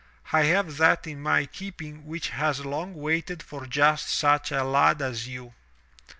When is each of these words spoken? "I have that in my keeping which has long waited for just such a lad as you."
"I 0.33 0.45
have 0.45 0.77
that 0.77 1.05
in 1.05 1.21
my 1.21 1.45
keeping 1.45 2.05
which 2.07 2.29
has 2.29 2.65
long 2.65 2.95
waited 2.95 3.43
for 3.43 3.67
just 3.67 4.09
such 4.09 4.51
a 4.51 4.63
lad 4.63 4.99
as 4.99 5.27
you." 5.27 5.53